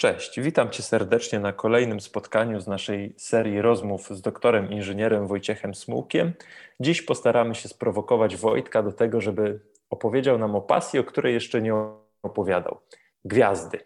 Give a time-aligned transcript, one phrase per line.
[0.00, 5.74] Cześć, witam Cię serdecznie na kolejnym spotkaniu z naszej serii rozmów z doktorem inżynierem Wojciechem
[5.74, 6.32] Smułkiem.
[6.80, 9.60] Dziś postaramy się sprowokować Wojtka do tego, żeby
[9.90, 11.74] opowiedział nam o pasji, o której jeszcze nie
[12.22, 12.80] opowiadał.
[13.24, 13.78] Gwiazdy.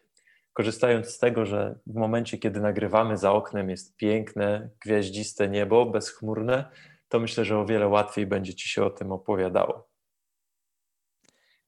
[0.53, 6.65] Korzystając z tego, że w momencie, kiedy nagrywamy za oknem jest piękne, gwiaździste niebo, bezchmurne,
[7.09, 9.89] to myślę, że o wiele łatwiej będzie Ci się o tym opowiadało.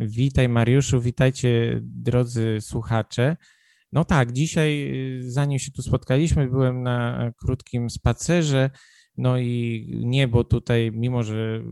[0.01, 3.37] Witaj Mariuszu, witajcie drodzy słuchacze.
[3.93, 8.71] No tak, dzisiaj, y, zanim się tu spotkaliśmy, byłem na krótkim spacerze.
[9.17, 11.63] No i niebo tutaj, mimo że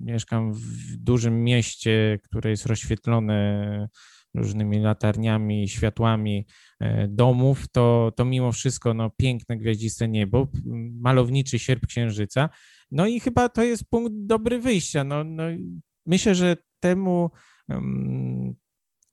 [0.00, 3.88] mieszkam w dużym mieście, które jest rozświetlone
[4.34, 6.46] różnymi latarniami, światłami
[6.80, 10.48] e, domów, to, to mimo wszystko no, piękne gwiaździste niebo,
[11.00, 12.48] malowniczy sierp księżyca.
[12.90, 15.04] No i chyba to jest punkt dobry wyjścia.
[15.04, 15.42] No, no,
[16.06, 17.30] myślę, że temu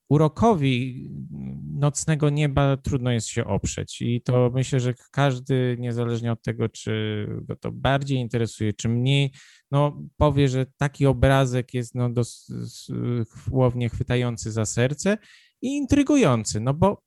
[0.09, 1.09] urokowi
[1.73, 4.01] nocnego nieba trudno jest się oprzeć.
[4.01, 9.31] I to myślę, że każdy, niezależnie od tego, czy go to bardziej interesuje, czy mniej,
[9.71, 15.17] no powie, że taki obrazek jest no, dosłownie chwytający za serce
[15.61, 17.03] i intrygujący, no bo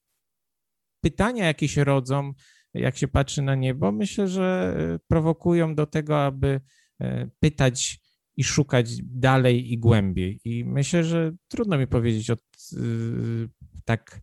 [1.01, 2.33] pytania, jakie się rodzą,
[2.75, 4.77] jak się patrzy na niebo, myślę, że
[5.09, 6.61] prowokują do tego, aby
[7.01, 8.01] e, pytać
[8.37, 10.41] i szukać dalej i głębiej.
[10.45, 12.41] I myślę, że trudno mi powiedzieć od,
[12.73, 13.49] y,
[13.85, 14.21] tak.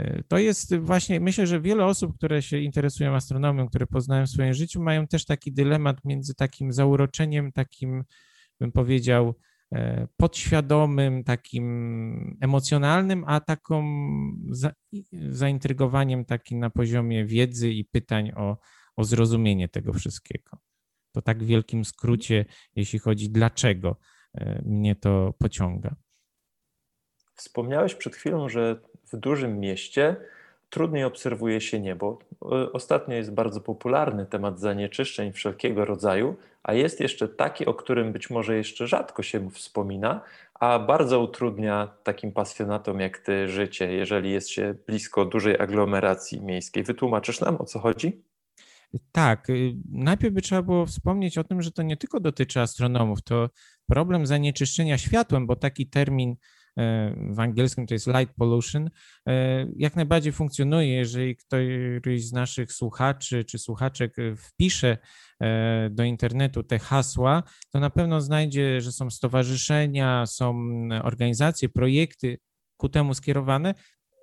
[0.00, 4.30] Y, to jest właśnie, myślę, że wiele osób, które się interesują astronomią, które poznałem w
[4.30, 8.04] swoim życiu, mają też taki dylemat między takim zauroczeniem, takim,
[8.60, 9.34] bym powiedział,
[9.72, 13.84] e, podświadomym, takim emocjonalnym, a taką
[14.50, 14.72] za,
[15.28, 18.58] zaintrygowaniem takim na poziomie wiedzy i pytań o,
[18.96, 20.58] o zrozumienie tego wszystkiego.
[21.12, 22.44] To tak w wielkim skrócie,
[22.76, 23.96] jeśli chodzi dlaczego
[24.34, 25.96] e, mnie to pociąga.
[27.34, 28.76] Wspomniałeś przed chwilą, że
[29.12, 30.16] w dużym mieście
[30.70, 32.18] trudniej obserwuje się niebo.
[32.72, 38.30] Ostatnio jest bardzo popularny temat zanieczyszczeń wszelkiego rodzaju, a jest jeszcze taki, o którym być
[38.30, 40.20] może jeszcze rzadko się wspomina,
[40.54, 46.82] a bardzo utrudnia takim pasjonatom jak ty życie, jeżeli jest się blisko dużej aglomeracji miejskiej.
[46.82, 48.22] Wytłumaczysz nam o co chodzi?
[49.12, 53.22] Tak, y, najpierw by trzeba było wspomnieć o tym, że to nie tylko dotyczy astronomów,
[53.22, 53.50] to
[53.86, 56.36] problem zanieczyszczenia światłem, bo taki termin
[57.30, 58.90] w angielskim to jest light pollution,
[59.28, 60.88] e, jak najbardziej funkcjonuje.
[60.88, 64.98] Jeżeli któryś z naszych słuchaczy czy słuchaczek e, wpisze
[65.90, 70.68] do internetu te hasła, to na pewno znajdzie, że są stowarzyszenia, są
[71.02, 72.38] organizacje, projekty
[72.76, 73.74] ku temu skierowane.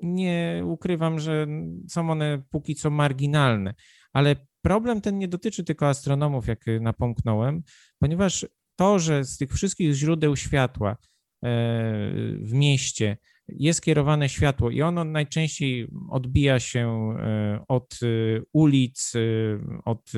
[0.01, 1.47] Nie ukrywam, że
[1.89, 3.73] są one póki co marginalne,
[4.13, 7.63] ale problem ten nie dotyczy tylko astronomów, jak napomknąłem,
[7.99, 8.45] ponieważ
[8.75, 10.95] to, że z tych wszystkich źródeł światła e,
[11.43, 13.17] w mieście.
[13.47, 19.13] Jest kierowane światło i ono najczęściej odbija się e, od e, ulic,
[19.85, 20.11] od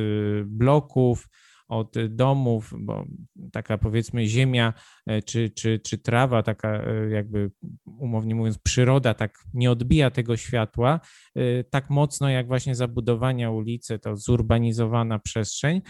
[0.46, 1.28] bloków,
[1.68, 3.06] od domów, bo
[3.52, 4.74] taka powiedzmy ziemia
[5.08, 7.52] e, czy, czy, czy trawa, taka e, jakby
[7.86, 11.00] umownie mówiąc przyroda tak nie odbija tego światła
[11.36, 15.82] e, tak mocno jak właśnie zabudowania ulice, to zurbanizowana przestrzeń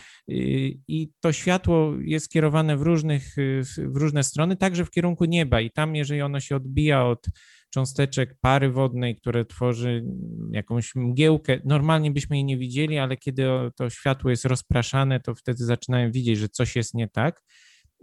[0.87, 3.35] i to światło jest kierowane w, różnych,
[3.77, 7.27] w różne strony, także w kierunku nieba i tam jeżeli ono się odbija od
[7.73, 10.05] cząsteczek pary wodnej, które tworzy
[10.51, 11.59] jakąś mgiełkę.
[11.65, 16.37] Normalnie byśmy jej nie widzieli, ale kiedy to światło jest rozpraszane, to wtedy zaczynają widzieć,
[16.37, 17.43] że coś jest nie tak.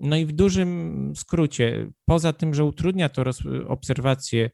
[0.00, 3.25] No i w dużym skrócie, poza tym, że utrudnia to
[3.69, 4.50] obserwację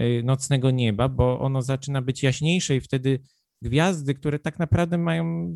[0.00, 3.20] y, nocnego nieba, bo ono zaczyna być jaśniejsze i wtedy
[3.62, 5.54] gwiazdy, które tak naprawdę mają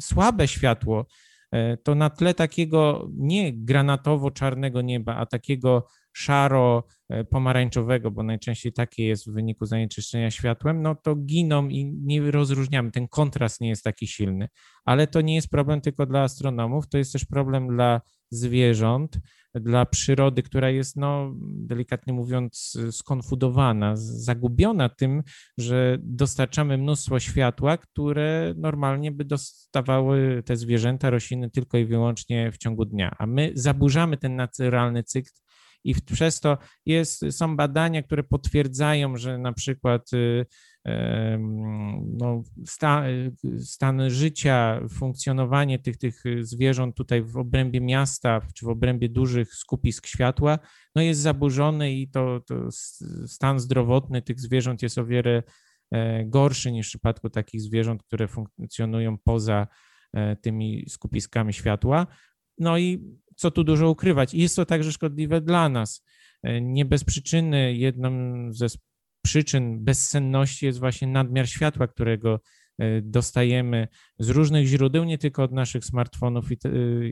[0.00, 1.06] słabe światło,
[1.54, 9.30] y, to na tle takiego nie granatowo-czarnego nieba, a takiego szaro-pomarańczowego, bo najczęściej takie jest
[9.30, 12.90] w wyniku zanieczyszczenia światłem, no to giną i nie rozróżniamy.
[12.90, 14.48] Ten kontrast nie jest taki silny.
[14.84, 18.00] Ale to nie jest problem tylko dla astronomów, to jest też problem dla
[18.30, 19.18] zwierząt,
[19.54, 25.22] dla przyrody, która jest, no, delikatnie mówiąc, skonfudowana, zagubiona tym,
[25.58, 32.58] że dostarczamy mnóstwo światła, które normalnie by dostawały te zwierzęta, rośliny tylko i wyłącznie w
[32.58, 33.16] ciągu dnia.
[33.18, 35.30] A my zaburzamy ten naturalny cykl
[35.86, 40.46] i przez to jest, są badania, które potwierdzają, że na przykład y,
[42.18, 43.04] no, sta,
[43.58, 50.06] stan życia, funkcjonowanie tych, tych zwierząt tutaj w obrębie miasta czy w obrębie dużych skupisk
[50.06, 50.58] światła
[50.94, 52.54] no jest zaburzony i to, to
[53.26, 55.42] stan zdrowotny tych zwierząt jest o wiele
[55.90, 59.66] e, gorszy niż w przypadku takich zwierząt, które funkcjonują poza
[60.12, 62.06] e, tymi skupiskami światła.
[62.58, 66.04] No i co tu dużo ukrywać, jest to także szkodliwe dla nas.
[66.42, 68.12] E, nie bez przyczyny jedną
[68.52, 68.66] ze
[69.24, 72.40] przyczyn bezsenności jest właśnie nadmiar światła, którego
[73.02, 73.88] dostajemy
[74.18, 76.56] z różnych źródeł, nie tylko od naszych smartfonów i,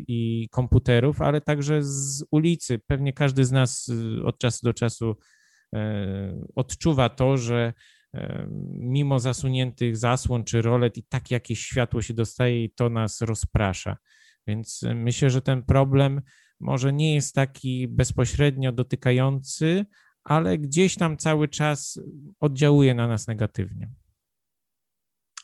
[0.08, 2.80] i, komputerów, ale także z ulicy.
[2.86, 3.90] Pewnie każdy z nas
[4.24, 5.16] od czasu do czasu
[6.54, 7.72] odczuwa to, że
[8.70, 13.96] mimo zasuniętych zasłon czy rolet i tak jakieś światło się dostaje i to nas rozprasza.
[14.46, 16.20] Więc myślę, że ten problem
[16.60, 19.86] może nie jest taki bezpośrednio dotykający,
[20.24, 22.00] ale gdzieś tam cały czas
[22.40, 23.90] oddziałuje na nas negatywnie.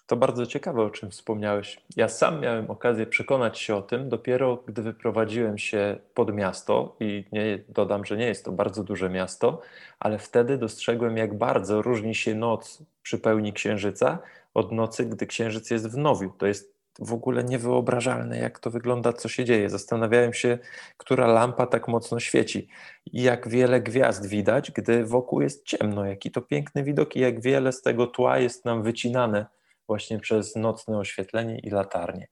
[0.07, 1.83] To bardzo ciekawe, o czym wspomniałeś.
[1.97, 7.25] Ja sam miałem okazję przekonać się o tym dopiero, gdy wyprowadziłem się pod miasto i
[7.33, 9.61] nie dodam, że nie jest to bardzo duże miasto,
[9.99, 14.19] ale wtedy dostrzegłem, jak bardzo różni się noc przy pełni księżyca
[14.55, 16.33] od nocy, gdy księżyc jest w nowiu.
[16.39, 19.71] To jest w ogóle niewyobrażalne, jak to wygląda, co się dzieje.
[19.71, 20.59] Zastanawiałem się,
[20.97, 22.69] która lampa tak mocno świeci
[23.13, 26.05] i jak wiele gwiazd widać, gdy wokół jest ciemno.
[26.05, 29.47] Jaki to piękny widok i jak wiele z tego tła jest nam wycinane
[29.87, 32.29] właśnie przez nocne oświetlenie i latarnie.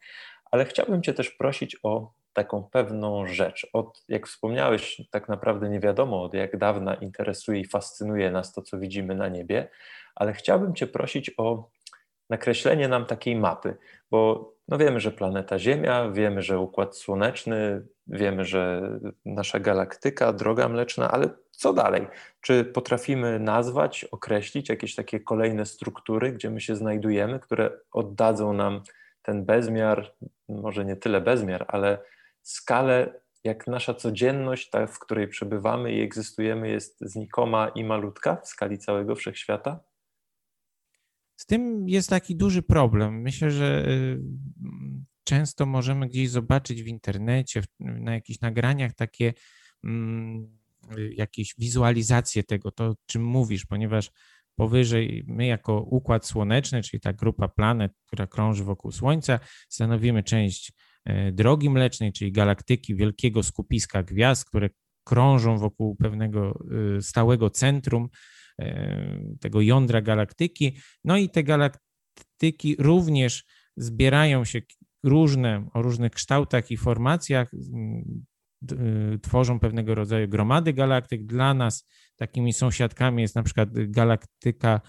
[0.50, 3.66] Ale chciałbym Cię też prosić o taką pewną rzecz.
[3.72, 8.62] Od, jak wspomniałeś, tak naprawdę nie wiadomo od jak dawna interesuje i fascynuje nas to,
[8.62, 9.68] co widzimy na niebie,
[10.14, 11.70] ale chciałbym Cię prosić o
[12.30, 13.76] nakreślenie nam takiej mapy,
[14.10, 18.90] bo no wiemy, że planeta Ziemia, wiemy, że Układ Słoneczny, wiemy, że
[19.25, 22.06] nasza galaktyka, droga mleczna, ale co dalej?
[22.40, 28.82] Czy potrafimy nazwać, określić jakieś takie kolejne struktury, gdzie my się znajdujemy, które oddadzą nam
[29.22, 30.14] ten bezmiar,
[30.48, 31.98] może nie tyle bezmiar, ale
[32.42, 38.48] skalę, jak nasza codzienność, ta, w której przebywamy i egzystujemy, jest znikoma i malutka w
[38.48, 39.80] skali całego wszechświata?
[41.38, 43.23] Z tym jest taki duży problem.
[43.23, 44.20] Myślę, że y,
[45.25, 49.35] często możemy gdzieś zobaczyć w internecie, na jakichś nagraniach takie
[49.85, 50.58] mm,
[51.12, 54.11] jakieś wizualizacje tego, to czym mówisz, ponieważ
[54.56, 60.73] powyżej my jako układ słoneczny, czyli ta grupa planet, która krąży wokół Słońca, stanowimy część
[61.05, 64.70] e, drogi mlecznej, czyli galaktyki, wielkiego skupiska gwiazd, które
[65.05, 66.64] krążą wokół pewnego
[66.99, 68.08] y, stałego centrum,
[69.40, 70.76] tego jądra galaktyki.
[71.05, 73.44] No i te galaktyki również
[73.76, 74.62] zbierają się
[75.05, 77.50] różne, o różnych kształtach i formacjach,
[78.72, 81.26] Y, tworzą pewnego rodzaju gromady galaktyk.
[81.26, 84.81] Dla nas takimi sąsiadkami jest na przykład galaktyka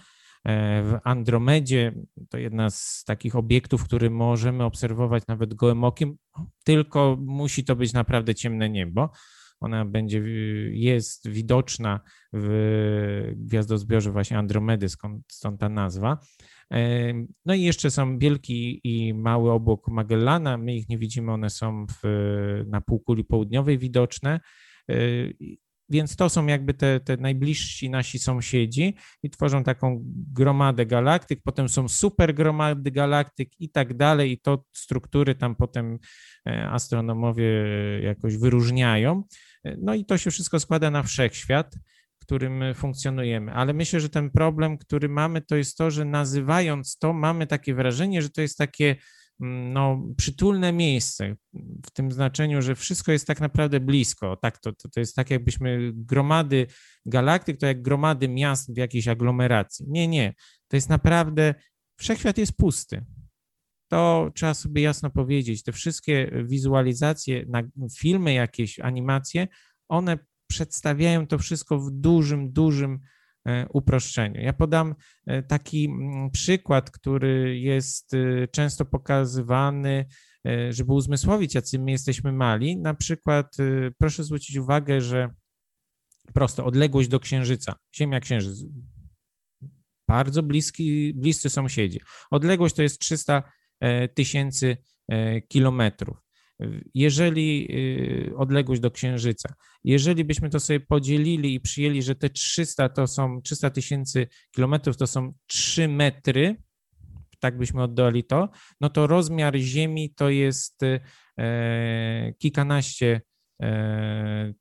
[0.44, 1.92] e, w Andromedzie.
[2.30, 6.16] To jedna z takich obiektów, który możemy obserwować nawet gołym okiem,
[6.64, 9.10] tylko musi to być naprawdę ciemne niebo.
[9.60, 10.22] Ona będzie,
[10.70, 12.00] jest widoczna
[12.32, 16.18] w gwiazdozbiorze właśnie Andromedy, skąd, stąd ta nazwa.
[17.46, 20.58] No i jeszcze są wielki i mały obłok Magellana.
[20.58, 24.40] My ich nie widzimy, one są w, na półkuli południowej widoczne.
[24.90, 24.94] E,
[25.90, 30.00] więc to są jakby te, te najbliżsi nasi sąsiedzi i tworzą taką
[30.32, 35.98] gromadę galaktyk, potem są super gromady galaktyk i tak dalej, i to struktury tam potem
[36.46, 37.52] e, astronomowie
[38.02, 39.22] jakoś wyróżniają.
[39.64, 41.74] No i to się wszystko składa na wszechświat
[42.30, 43.52] którym funkcjonujemy.
[43.52, 47.74] Ale myślę, że ten problem, który mamy, to jest to, że nazywając to, mamy takie
[47.74, 48.96] wrażenie, że to jest takie
[49.40, 51.36] mm, no, przytulne miejsce,
[51.86, 54.36] w tym znaczeniu, że wszystko jest tak naprawdę blisko.
[54.36, 56.66] Tak, to, to, to jest tak, jakbyśmy gromady
[57.06, 59.86] galaktyk, to jak gromady miast w jakiejś aglomeracji.
[59.88, 60.34] Nie, nie.
[60.68, 61.54] To jest naprawdę,
[61.98, 63.04] wszechświat jest pusty.
[63.90, 65.62] To trzeba sobie jasno powiedzieć.
[65.62, 67.46] Te wszystkie wizualizacje,
[67.98, 69.48] filmy, jakieś animacje,
[69.88, 73.00] one przedstawiają to wszystko w dużym, dużym
[73.46, 74.40] e, uproszczeniu.
[74.40, 74.94] Ja podam
[75.26, 75.88] e, taki
[76.32, 80.06] przykład, który jest e, często pokazywany,
[80.70, 82.78] żeby uzmysłowić, jacy my jesteśmy mali.
[82.78, 83.56] Na przykład
[83.98, 85.30] proszę zwrócić uwagę, że
[86.34, 88.64] prosto odległość do Księżyca, Ziemia Księżyc,
[90.08, 92.00] bardzo bliski, bliscy sąsiedzi.
[92.30, 93.42] Odległość to jest 300
[94.14, 94.76] tysięcy
[95.48, 96.16] kilometrów
[96.94, 97.68] jeżeli
[98.30, 103.06] y, odległość do Księżyca, jeżeli byśmy to sobie podzielili i przyjęli, że te 300 to
[103.06, 106.56] są 300 tysięcy kilometrów, to są 3 metry,
[107.40, 108.48] tak byśmy oddali to,
[108.80, 110.82] no to rozmiar Ziemi to jest
[111.38, 113.20] e, kilkanaście,
[113.62, 114.54] e,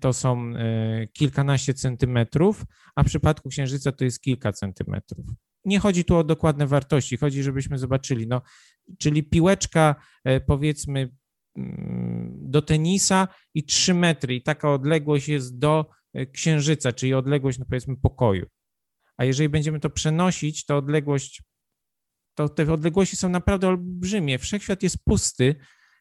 [0.00, 2.64] to są e, kilkanaście centymetrów,
[2.96, 5.26] a w przypadku Księżyca to jest kilka centymetrów.
[5.64, 8.42] Nie chodzi tu o dokładne wartości, chodzi, żebyśmy zobaczyli, no,
[8.98, 9.94] czyli piłeczka
[10.46, 11.10] powiedzmy
[12.32, 17.64] do tenisa i 3 metry i taka odległość jest do e, księżyca, czyli odległość, no
[17.68, 18.46] powiedzmy, pokoju.
[19.16, 21.42] A jeżeli będziemy to przenosić, to odległość,
[22.34, 24.38] to te odległości są naprawdę olbrzymie.
[24.38, 25.54] Wszechświat jest pusty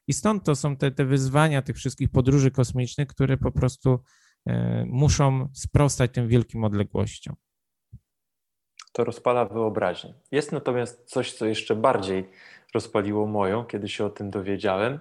[0.07, 3.99] i stąd to są te, te wyzwania tych wszystkich podróży kosmicznych, które po prostu
[4.45, 7.35] e, muszą sprostać tym wielkim odległościom.
[9.00, 10.13] To rozpala wyobraźnię.
[10.32, 12.29] Jest natomiast coś, co jeszcze bardziej
[12.74, 15.00] rozpaliło moją, kiedy się o tym dowiedziałem.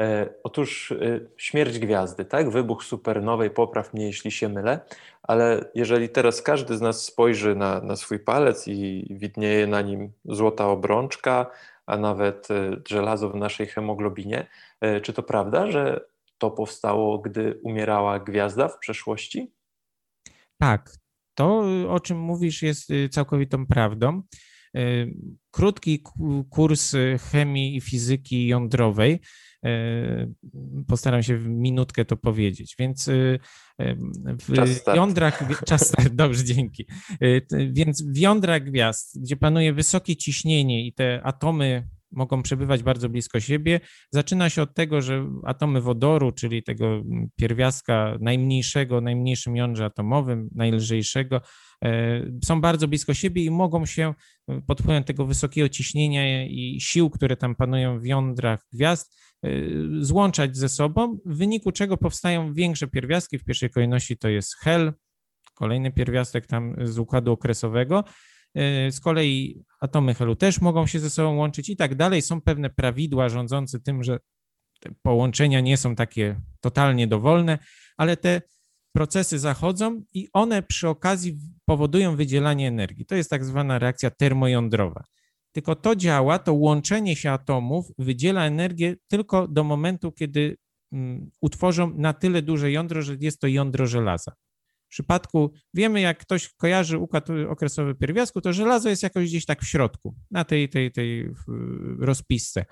[0.00, 2.50] E, otóż e, śmierć gwiazdy, tak?
[2.50, 4.80] Wybuch supernowej, popraw mnie, jeśli się mylę,
[5.22, 10.12] ale jeżeli teraz każdy z nas spojrzy na, na swój palec i widnieje na nim
[10.24, 11.50] złota obrączka,
[11.86, 14.46] a nawet e, żelazo w naszej hemoglobinie,
[15.02, 16.00] czy to prawda, że
[16.38, 19.52] to powstało, gdy umierała gwiazda w przeszłości?
[20.58, 20.90] Tak,
[21.38, 24.22] to o czym mówisz jest całkowitą prawdą.
[25.50, 26.02] Krótki
[26.50, 26.96] kurs
[27.30, 29.20] chemii i fizyki jądrowej
[30.86, 32.74] postaram się w minutkę to powiedzieć.
[32.78, 33.10] Więc
[34.48, 36.86] w czas jądrach, czas start, dobrze, dzięki.
[37.70, 43.40] Więc w jądrach gwiazd, gdzie panuje wysokie ciśnienie i te atomy mogą przebywać bardzo blisko
[43.40, 43.80] siebie.
[44.10, 47.02] Zaczyna się od tego, że atomy wodoru, czyli tego
[47.36, 51.40] pierwiastka najmniejszego, najmniejszym jądrze atomowym, najlżejszego,
[52.44, 54.14] są bardzo blisko siebie i mogą się
[54.66, 59.14] pod wpływem tego wysokiego ciśnienia i sił, które tam panują w jądrach gwiazd,
[59.46, 63.38] Y, złączać ze sobą, w wyniku czego powstają większe pierwiastki.
[63.38, 64.92] W pierwszej kolejności to jest hel,
[65.54, 68.04] kolejny pierwiastek tam z układu okresowego.
[68.58, 72.22] Y, z kolei atomy helu też mogą się ze sobą łączyć i tak dalej.
[72.22, 74.18] Są pewne prawidła rządzące tym, że
[74.80, 77.58] te połączenia nie są takie totalnie dowolne,
[77.96, 78.42] ale te
[78.92, 83.06] procesy zachodzą i one przy okazji powodują wydzielanie energii.
[83.06, 85.04] To jest tak zwana reakcja termojądrowa
[85.52, 90.56] tylko to działa, to łączenie się atomów wydziela energię tylko do momentu, kiedy
[90.92, 94.32] mm, utworzą na tyle duże jądro, że jest to jądro żelaza.
[94.88, 99.62] W przypadku, wiemy, jak ktoś kojarzy układ okresowy pierwiastku, to żelazo jest jakoś gdzieś tak
[99.62, 101.30] w środku, na tej, tej, tej
[101.98, 102.64] rozpisce.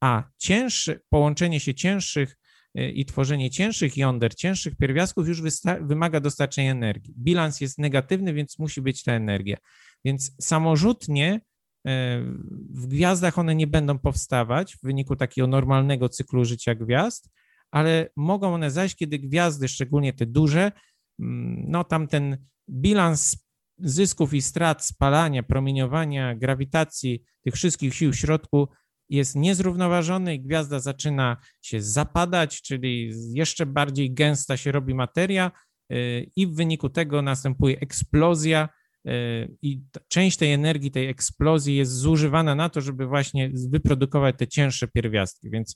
[0.00, 2.36] A cięższe, połączenie się cięższych
[2.78, 5.42] y, i tworzenie cięższych jąder, cięższych pierwiastków już
[5.80, 7.14] wymaga dostarczenia energii.
[7.18, 9.56] Bilans jest negatywny, więc musi być ta energia.
[10.04, 11.40] Więc samorzutnie
[11.86, 12.22] E,
[12.70, 17.30] w gwiazdach one nie będą powstawać w wyniku takiego normalnego cyklu życia gwiazd,
[17.70, 20.72] ale mogą one zaś, kiedy gwiazdy, szczególnie te duże,
[21.18, 23.48] no tam ten bilans
[23.78, 28.68] zysków i strat spalania, promieniowania, grawitacji, tych wszystkich sił w środku
[29.08, 35.50] jest niezrównoważony i gwiazda zaczyna się zapadać, czyli jeszcze bardziej gęsta się robi materia
[35.90, 38.68] e, i w wyniku tego następuje eksplozja
[39.08, 44.46] E, i część tej energii, tej eksplozji jest zużywana na to, żeby właśnie wyprodukować te
[44.46, 45.50] cięższe pierwiastki.
[45.50, 45.74] Więc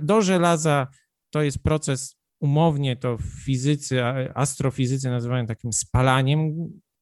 [0.00, 0.86] do żelaza
[1.30, 4.04] to jest proces umownie to fizycy,
[4.34, 6.54] astrofizycy nazywają takim spalaniem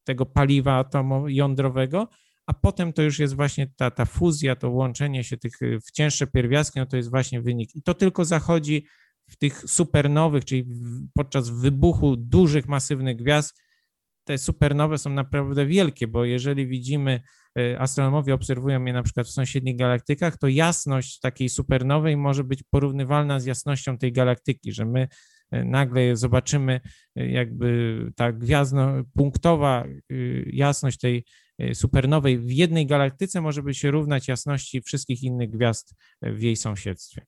[0.04, 2.08] tego paliwa atomu jądrowego,
[2.46, 5.52] a potem to już jest właśnie ta, ta fuzja, to łączenie się tych
[5.86, 7.76] w cięższe pierwiastki, no to jest właśnie wynik.
[7.76, 8.86] I to tylko zachodzi
[9.30, 10.66] w tych supernowych, czyli
[11.14, 13.62] podczas wybuchu dużych, masywnych gwiazd,
[14.24, 17.20] te supernowe są naprawdę wielkie, bo jeżeli widzimy,
[17.78, 23.40] astronomowie obserwują je na przykład w sąsiednich galaktykach, to jasność takiej supernowej może być porównywalna
[23.40, 25.08] z jasnością tej galaktyki, że my
[25.50, 26.80] e, nagle zobaczymy
[27.16, 29.84] e, jakby ta gwiazdo-punktowa
[30.46, 31.24] jasność tej
[31.74, 37.26] supernowej w jednej galaktyce może być się równać jasności wszystkich innych gwiazd w jej sąsiedztwie.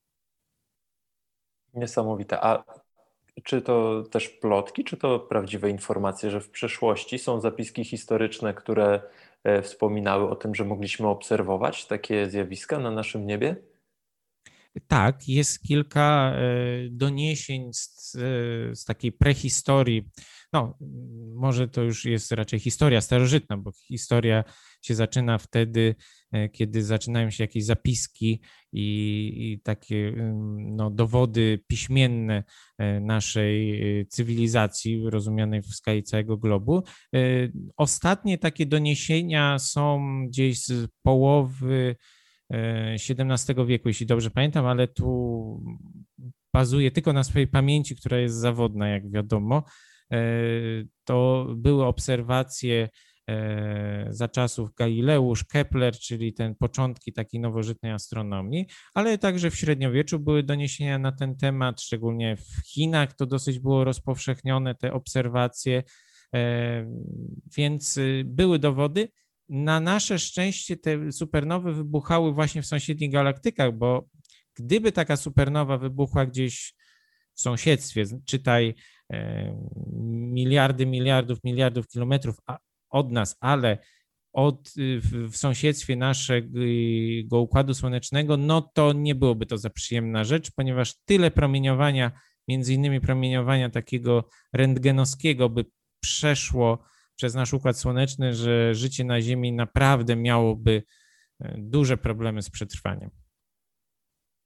[1.73, 2.43] Niesamowite.
[2.43, 2.63] A
[3.43, 9.01] czy to też plotki, czy to prawdziwe informacje, że w przeszłości są zapiski historyczne, które
[9.63, 13.55] wspominały o tym, że mogliśmy obserwować takie zjawiska na naszym niebie?
[14.87, 16.41] Tak, jest kilka e,
[16.89, 18.11] doniesień z,
[18.73, 20.09] z takiej prehistorii.
[20.53, 20.77] No,
[21.35, 24.43] może to już jest raczej historia starożytna, bo historia
[24.81, 26.03] się zaczyna wtedy, e,
[26.51, 28.41] kiedy zaczynają się jakieś zapiski
[28.73, 30.13] i, i takie
[30.57, 32.43] no, dowody piśmienne
[32.77, 36.83] e, naszej cywilizacji, rozumianej w skali całego globu.
[37.77, 41.95] Ostatnie takie doniesienia są gdzieś z połowy
[42.99, 45.63] XVII wieku, jeśli dobrze pamiętam, ale tu
[46.53, 49.63] bazuje tylko na swojej pamięci, która jest zawodna, jak wiadomo.
[50.11, 50.17] E,
[51.03, 52.89] to były obserwacje e,
[54.09, 60.43] za czasów Galileusz, Kepler, czyli ten początki takiej nowożytnej astronomii, ale także w średniowieczu były
[60.43, 65.83] doniesienia na ten temat, szczególnie w Chinach to dosyć było rozpowszechnione, te obserwacje,
[66.35, 66.85] e,
[67.57, 69.09] więc y, były dowody.
[69.49, 74.09] Na nasze szczęście te supernowy wybuchały właśnie w sąsiednich galaktykach, bo
[74.55, 76.73] gdyby taka supernowa wybuchła gdzieś
[77.33, 78.75] w sąsiedztwie, czytaj
[79.13, 79.55] e,
[80.31, 82.37] miliardy, miliardów, miliardów kilometrów
[82.89, 83.77] od nas, ale
[84.33, 90.51] od, w, w sąsiedztwie naszego układu słonecznego, no to nie byłoby to za przyjemna rzecz,
[90.51, 92.11] ponieważ tyle promieniowania,
[92.47, 95.65] między innymi promieniowania takiego rentgenowskiego by
[95.99, 96.83] przeszło
[97.15, 100.83] przez nasz Układ Słoneczny, że życie na Ziemi naprawdę miałoby
[101.39, 103.09] e, duże problemy z przetrwaniem.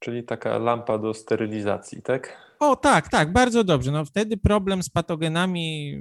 [0.04, 2.36] Czyli taka lampa do sterylizacji, tak?
[2.60, 3.92] O tak, tak, bardzo dobrze.
[3.92, 5.96] No wtedy problem z patogenami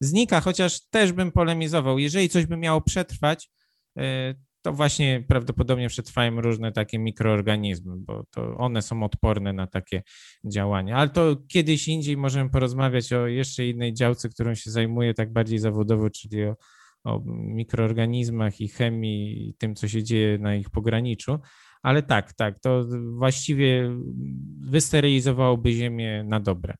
[0.00, 1.98] znika, chociaż też bym polemizował.
[1.98, 3.50] Jeżeli coś by miało przetrwać,
[3.98, 10.02] e, to właśnie prawdopodobnie przetrwają różne takie mikroorganizmy, bo to one są odporne na takie
[10.44, 10.96] działania.
[10.96, 15.58] Ale to kiedyś indziej możemy porozmawiać o jeszcze innej działce, którą się zajmuję tak bardziej
[15.58, 16.56] zawodowo, czyli o,
[17.04, 21.38] o mikroorganizmach i chemii i tym, co się dzieje na ich pograniczu.
[21.82, 23.90] Ale tak, tak, to właściwie
[24.60, 26.74] wysterylizowałoby Ziemię na dobre.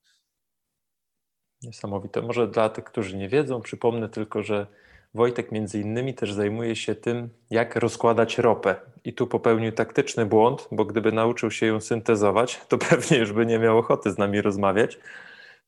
[1.63, 2.23] Niesamowite.
[2.23, 4.67] Może dla tych, którzy nie wiedzą, przypomnę tylko, że
[5.15, 8.77] Wojtek między innymi też zajmuje się tym, jak rozkładać ropę.
[9.05, 13.47] I tu popełnił taktyczny błąd, bo gdyby nauczył się ją syntezować, to pewnie już by
[13.47, 14.99] nie miał ochoty z nami rozmawiać,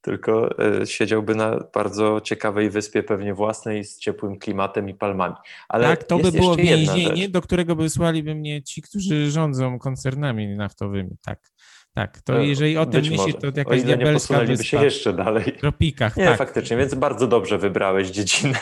[0.03, 5.35] tylko e, siedziałby na bardzo ciekawej wyspie, pewnie własnej, z ciepłym klimatem i palmami.
[5.69, 10.49] Ale tak, to by było więzienie, do którego by wysłaliby mnie ci, którzy rządzą koncernami
[10.49, 11.17] naftowymi.
[11.23, 11.53] Tak.
[11.95, 15.13] Tak, to e, jeżeli o tym myślisz, to jakaś o ile nie posunęliby się jeszcze
[15.13, 15.45] dalej.
[15.45, 16.39] W tropikach, Nie, tak.
[16.39, 18.59] faktycznie, więc bardzo dobrze wybrałeś dziedzinę.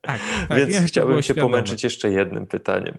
[0.00, 2.98] Tak, tak, Więc ja chciałbym się pomęczyć jeszcze jednym pytaniem.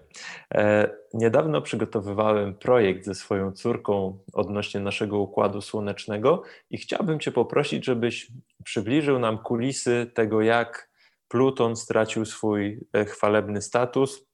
[0.54, 7.84] E, niedawno przygotowywałem projekt ze swoją córką odnośnie naszego układu słonecznego i chciałbym Cię poprosić,
[7.84, 8.32] żebyś
[8.64, 10.92] przybliżył nam kulisy tego, jak
[11.28, 14.26] Pluton stracił swój e, chwalebny status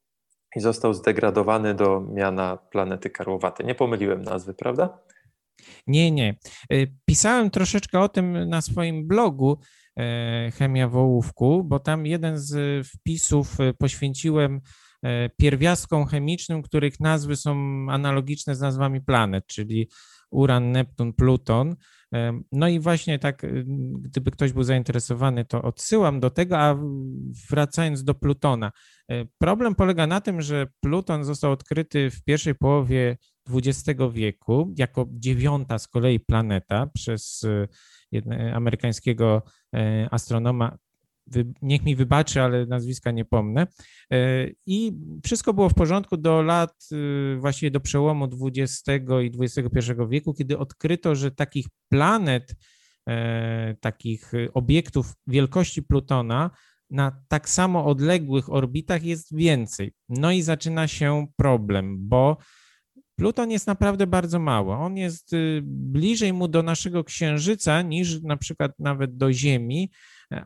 [0.56, 3.64] i został zdegradowany do miana planety karłowaty.
[3.64, 4.98] Nie pomyliłem nazwy, prawda?
[5.86, 6.36] Nie, nie.
[6.72, 9.58] E, pisałem troszeczkę o tym na swoim blogu
[10.58, 14.60] chemia wołówku, bo tam jeden z wpisów e, poświęciłem
[15.02, 17.56] e, pierwiastkom chemicznym, których nazwy są
[17.90, 19.88] analogiczne z nazwami planet, czyli
[20.30, 21.76] Uran, Neptun, Pluton.
[22.52, 23.42] No i właśnie tak,
[24.00, 26.76] gdyby ktoś był zainteresowany, to odsyłam do tego, a
[27.50, 28.72] wracając do Plutona.
[29.38, 33.16] Problem polega na tym, że Pluton został odkryty w pierwszej połowie
[33.50, 37.46] XX wieku jako dziewiąta z kolei planeta przez
[38.52, 39.50] amerykańskiego e,
[40.10, 40.78] astronoma.
[41.62, 43.66] Niech mi wybaczy, ale nazwiska nie pomnę.
[44.12, 44.92] E, I
[45.24, 50.58] wszystko było w porządku do lat, e, właściwie do przełomu XX i XXI wieku, kiedy
[50.58, 52.54] odkryto, że takich planet,
[53.80, 56.50] takich obiektów wielkości Plutona
[56.90, 59.92] na tak samo odległych orbitach jest więcej.
[60.08, 62.36] No i zaczyna się problem, bo
[63.18, 64.72] Pluton jest naprawdę bardzo mały.
[64.72, 69.90] On jest y, bliżej mu do naszego Księżyca niż na przykład nawet do Ziemi,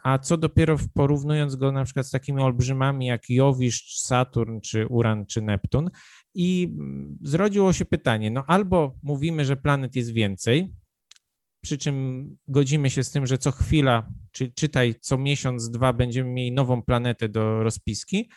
[0.03, 5.27] a co dopiero porównując go na przykład z takimi olbrzymami jak Jowisz, Saturn, czy Uran,
[5.27, 5.91] czy Neptun.
[6.35, 10.73] I mm, zrodziło się pytanie, no albo mówimy, że planet jest więcej,
[11.63, 16.31] przy czym godzimy się z tym, że co chwila, czy czytaj co miesiąc, dwa będziemy
[16.31, 18.31] mieli nową planetę do rozpiski,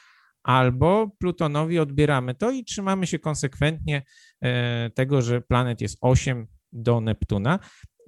[0.45, 4.03] albo Plutonowi odbieramy to i trzymamy się konsekwentnie
[4.41, 7.59] e, tego, że planet jest 8 do Neptuna.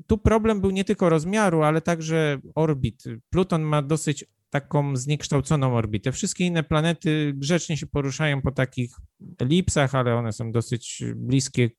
[0.07, 3.03] Tu problem był nie tylko rozmiaru, ale także orbit.
[3.29, 6.11] Pluton ma dosyć taką zniekształconą orbitę.
[6.11, 8.91] Wszystkie inne planety grzecznie się poruszają po takich
[9.39, 11.69] elipsach, ale one są dosyć bliskie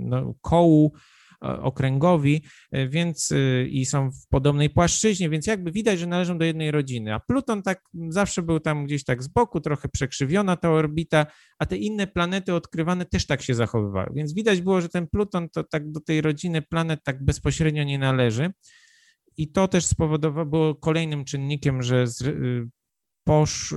[0.00, 0.92] no, kołu
[1.40, 6.44] okręgowi, e, więc e, i są w podobnej płaszczyźnie, więc jakby widać, że należą do
[6.44, 7.14] jednej rodziny.
[7.14, 11.26] A Pluton tak zawsze był tam gdzieś tak z boku, trochę przekrzywiona ta orbita,
[11.58, 14.10] a te inne planety odkrywane też tak się zachowywały.
[14.14, 17.98] Więc widać było, że ten Pluton to tak do tej rodziny planet tak bezpośrednio nie
[17.98, 18.50] należy.
[19.36, 22.22] I to też spowodowało, było kolejnym czynnikiem, że z,
[23.24, 23.74] POSZ,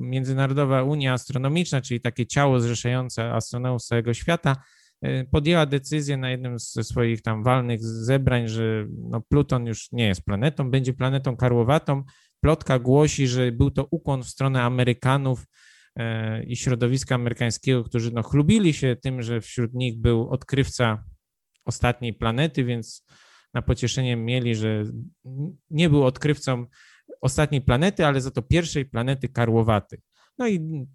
[0.00, 4.56] Międzynarodowa Unia Astronomiczna, czyli takie ciało zrzeszające astronomów z całego świata,
[5.30, 10.24] podjęła decyzję na jednym ze swoich tam walnych zebrań, że no Pluton już nie jest
[10.24, 12.02] planetą, będzie planetą karłowatą.
[12.40, 15.46] Plotka głosi, że był to ukłon w stronę Amerykanów
[15.96, 21.04] e, i środowiska amerykańskiego, którzy no chlubili się tym, że wśród nich był odkrywca
[21.64, 23.06] ostatniej planety, więc
[23.54, 24.84] na pocieszenie mieli, że
[25.70, 26.66] nie był odkrywcą
[27.20, 30.00] ostatniej planety, ale za to pierwszej planety karłowaty.
[30.38, 30.86] No i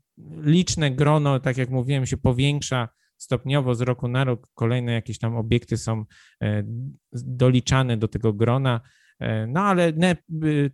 [0.42, 5.36] liczne grono, tak jak mówiłem, się powiększa stopniowo z roku na rok kolejne jakieś tam
[5.36, 6.06] obiekty są
[6.44, 6.64] e,
[7.14, 8.82] doliczane do tego grona.
[9.20, 10.22] E, no ale Nep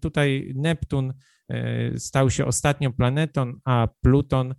[0.01, 1.13] tutaj Neptun
[1.49, 4.56] e, stał się ostatnią planetą, a Pluton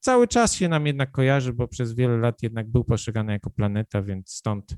[0.00, 4.02] cały czas się nam jednak kojarzy, bo przez wiele lat jednak był postrzegany jako planeta,
[4.02, 4.76] więc stąd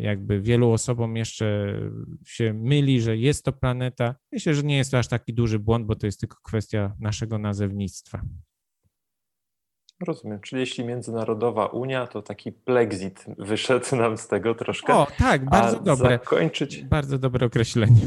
[0.00, 1.78] jakby wielu osobom jeszcze
[2.26, 4.14] się myli, że jest to planeta.
[4.32, 7.38] Myślę, że nie jest to aż taki duży błąd, bo to jest tylko kwestia naszego
[7.38, 8.22] nazewnictwa.
[10.04, 14.94] Rozumiem, czyli jeśli międzynarodowa Unia, to taki plexit wyszedł nam z tego troszkę.
[14.94, 16.10] O, tak, bardzo dobre.
[16.10, 16.84] Zakończyć...
[16.84, 18.00] Bardzo dobre określenie.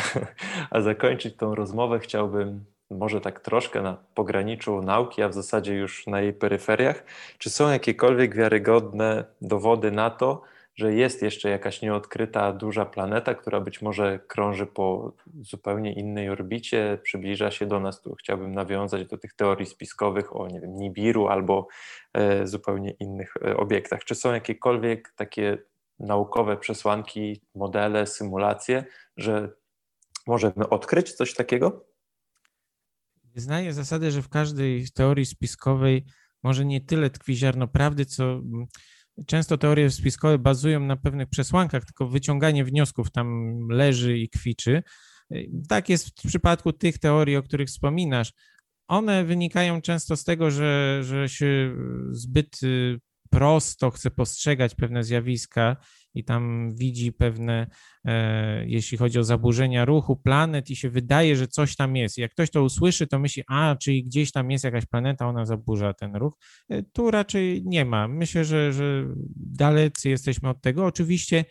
[0.70, 6.06] A zakończyć tą rozmowę chciałbym może tak troszkę na pograniczu nauki, a w zasadzie już
[6.06, 7.04] na jej peryferiach.
[7.38, 10.42] Czy są jakiekolwiek wiarygodne dowody na to,
[10.76, 16.98] że jest jeszcze jakaś nieodkryta duża planeta, która być może krąży po zupełnie innej orbicie,
[17.02, 18.02] przybliża się do nas.
[18.02, 21.68] Tu chciałbym nawiązać do tych teorii spiskowych o nie wiem, Nibiru albo
[22.12, 24.04] e, zupełnie innych e, obiektach.
[24.04, 25.58] Czy są jakiekolwiek takie
[25.98, 28.84] naukowe przesłanki, modele, symulacje,
[29.16, 29.48] że
[30.26, 31.86] możemy odkryć coś takiego?
[33.34, 36.04] Znaję zasadę, że w każdej teorii spiskowej
[36.42, 38.40] może nie tyle tkwi ziarno prawdy, co
[39.26, 44.82] często teorie spiskowe bazują na pewnych przesłankach, tylko wyciąganie wniosków tam leży i kwiczy.
[45.68, 48.32] Tak jest w przypadku tych teorii, o których wspominasz.
[48.88, 51.76] One wynikają często z tego, że, że się
[52.10, 52.98] zbyt y,
[53.30, 55.76] prosto chce postrzegać pewne zjawiska
[56.14, 57.66] i tam widzi pewne,
[58.04, 62.18] e, jeśli chodzi o zaburzenia ruchu planet i się wydaje, że coś tam jest.
[62.18, 65.94] Jak ktoś to usłyszy, to myśli, a, czyli gdzieś tam jest jakaś planeta, ona zaburza
[65.94, 66.34] ten ruch.
[66.68, 68.08] E, tu raczej nie ma.
[68.08, 69.04] Myślę, że, że
[69.36, 70.86] dalecy jesteśmy od tego.
[70.86, 71.44] Oczywiście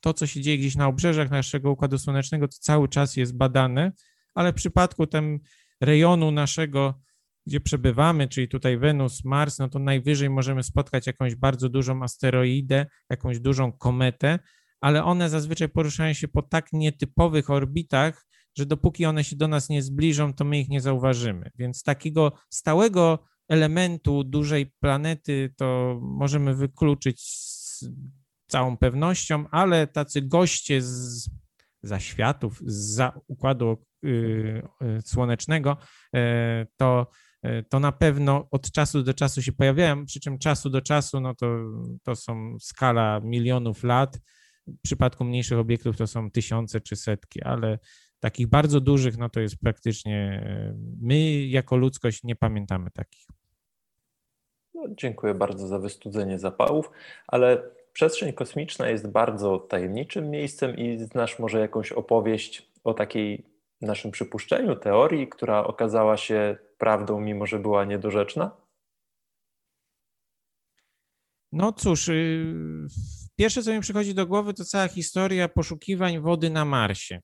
[0.00, 3.92] to, co się dzieje gdzieś na obrzeżach naszego Układu Słonecznego, to cały czas jest badane,
[4.34, 5.40] ale w przypadku tym
[5.80, 7.00] rejonu naszego
[7.46, 12.86] gdzie przebywamy, czyli tutaj Wenus, Mars, no to najwyżej możemy spotkać jakąś bardzo dużą asteroidę,
[13.10, 14.38] jakąś dużą kometę,
[14.80, 18.26] ale one zazwyczaj poruszają się po tak nietypowych orbitach,
[18.58, 21.50] że dopóki one się do nas nie zbliżą, to my ich nie zauważymy.
[21.58, 27.84] Więc takiego stałego elementu dużej planety to możemy wykluczyć z
[28.46, 31.30] całą pewnością, ale tacy goście z
[31.82, 34.08] zaświatów, za układu y,
[34.98, 35.76] y, słonecznego,
[36.16, 36.18] y,
[36.76, 37.06] to
[37.68, 41.34] to na pewno od czasu do czasu się pojawiają, przy czym czasu do czasu no
[41.34, 41.46] to,
[42.02, 44.18] to są skala milionów lat.
[44.66, 47.78] W przypadku mniejszych obiektów to są tysiące czy setki, ale
[48.20, 53.26] takich bardzo dużych, no to jest praktycznie, e, my jako ludzkość nie pamiętamy takich.
[54.74, 56.90] No, dziękuję bardzo za wystudzenie zapałów,
[57.26, 63.46] ale przestrzeń kosmiczna jest bardzo tajemniczym miejscem i znasz może jakąś opowieść o takiej
[63.80, 68.56] naszym przypuszczeniu, teorii, która okazała się prawdą, mimo że była niedorzeczna?
[71.52, 72.86] No cóż, y,
[73.36, 77.20] pierwsze co mi przychodzi do głowy to cała historia poszukiwań wody na Marsie.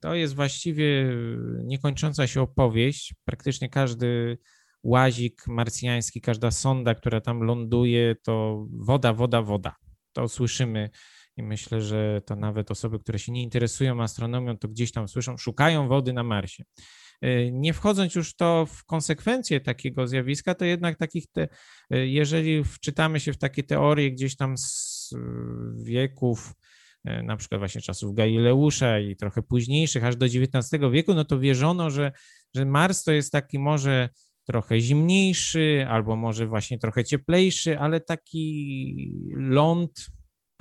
[0.00, 1.16] To jest właściwie
[1.64, 3.14] niekończąca się opowieść.
[3.24, 4.38] Praktycznie każdy
[4.82, 9.76] łazik marsjański, każda sonda, która tam ląduje, to woda, woda, woda.
[10.12, 10.90] To słyszymy
[11.36, 15.36] i myślę, że to nawet osoby, które się nie interesują astronomią, to gdzieś tam słyszą,
[15.36, 16.64] szukają wody na Marsie.
[17.22, 21.48] E, nie wchodząc już to w konsekwencje takiego zjawiska, to jednak takich, te,
[21.90, 25.14] e, jeżeli wczytamy się w takie teorie gdzieś tam z
[25.84, 26.52] wieków,
[27.04, 31.38] e, na przykład właśnie czasów Galileusza i trochę późniejszych, aż do XIX wieku, no to
[31.38, 32.12] wierzono, że,
[32.54, 34.08] że Mars to jest taki może
[34.46, 40.06] trochę zimniejszy, albo może właśnie trochę cieplejszy, ale taki ląd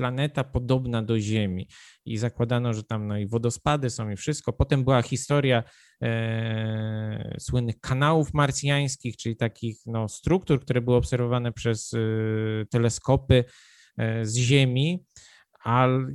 [0.01, 1.67] planeta podobna do Ziemi
[2.05, 4.53] i zakładano, że tam no i wodospady są i wszystko.
[4.53, 5.63] Potem była historia
[6.03, 11.97] e, słynnych kanałów marsjańskich, czyli takich no, struktur, które były obserwowane przez e,
[12.71, 13.43] teleskopy
[13.97, 15.05] e, z Ziemi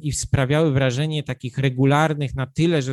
[0.02, 2.92] i sprawiały wrażenie takich regularnych na tyle, że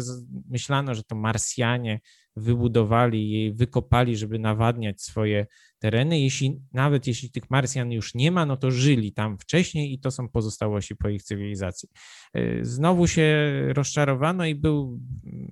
[0.49, 1.99] myślano, że to Marsjanie
[2.35, 5.47] wybudowali wykopali, żeby nawadniać swoje
[5.79, 6.19] tereny.
[6.19, 10.11] Jeśli, nawet jeśli tych Marsjan już nie ma, no to żyli tam wcześniej i to
[10.11, 11.89] są pozostałości po ich cywilizacji.
[12.37, 14.99] Y, znowu się rozczarowano i był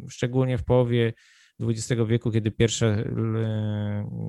[0.09, 1.13] szczególnie w połowie
[1.59, 3.05] XX wieku, kiedy pierwsze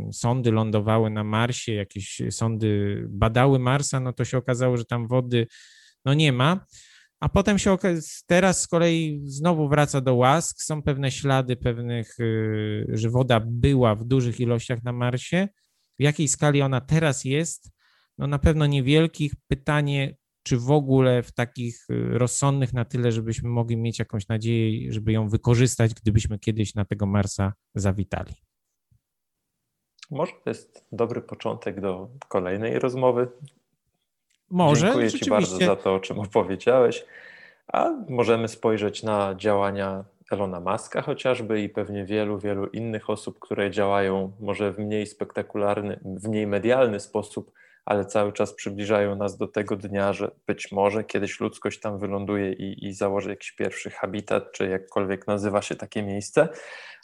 [0.08, 5.08] y, sondy lądowały na Marsie, jakieś sondy badały Marsa, no to się okazało, że tam
[5.08, 5.46] wody
[6.04, 6.66] no nie ma.
[7.22, 7.76] A potem się
[8.26, 10.62] teraz z kolei znowu wraca do łask.
[10.62, 15.48] Są pewne ślady pewnych, y, że woda była w dużych ilościach na Marsie.
[15.98, 17.70] W jakiej skali ona teraz jest?
[18.18, 19.32] No na pewno niewielkich.
[19.48, 24.92] Pytanie, czy w ogóle w takich y, rozsądnych na tyle, żebyśmy mogli mieć jakąś nadzieję,
[24.92, 28.34] żeby ją wykorzystać, gdybyśmy kiedyś na tego Marsa zawitali.
[30.10, 33.28] Może to jest dobry początek do kolejnej rozmowy.
[34.52, 34.86] Może.
[34.86, 37.04] Dziękuję Ci bardzo za to, o czym opowiedziałeś.
[37.68, 43.70] A możemy spojrzeć na działania Elona Muska chociażby i pewnie wielu, wielu innych osób, które
[43.70, 47.52] działają może w mniej spektakularny, w mniej medialny sposób,
[47.84, 52.52] ale cały czas przybliżają nas do tego dnia, że być może kiedyś ludzkość tam wyląduje
[52.52, 56.48] i, i założy jakiś pierwszy habitat, czy jakkolwiek nazywa się takie miejsce,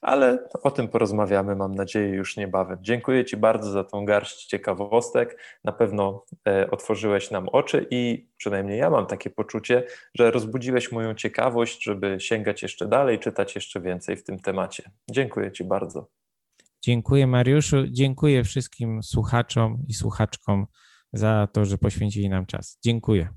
[0.03, 2.79] ale o tym porozmawiamy, mam nadzieję, już niebawem.
[2.81, 5.39] Dziękuję Ci bardzo za tą garść ciekawostek.
[5.65, 11.15] Na pewno e, otworzyłeś nam oczy i przynajmniej ja mam takie poczucie, że rozbudziłeś moją
[11.15, 14.91] ciekawość, żeby sięgać jeszcze dalej, czytać jeszcze więcej w tym temacie.
[15.11, 16.07] Dziękuję Ci bardzo.
[16.83, 20.67] Dziękuję Mariuszu, dziękuję wszystkim słuchaczom i słuchaczkom
[21.13, 22.79] za to, że poświęcili nam czas.
[22.85, 23.29] Dziękuję.